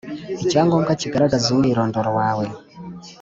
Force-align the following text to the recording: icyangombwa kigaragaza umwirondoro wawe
icyangombwa 0.43 0.91
kigaragaza 1.01 1.45
umwirondoro 1.53 2.09
wawe 2.19 2.45